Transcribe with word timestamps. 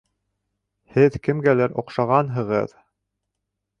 Һеҙ 0.95 1.17
кемгәлер 1.27 1.75
оҡшағанһығыҙ! 1.83 2.77